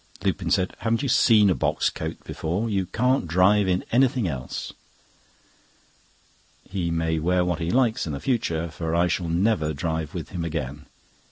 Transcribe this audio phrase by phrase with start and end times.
[0.23, 2.67] Lupin said: "Haven't you seen a box coat before?
[2.71, 4.73] You can't drive in anything else."
[6.67, 10.29] He may wear what he likes in the future, for I shall never drive with
[10.29, 10.87] him again.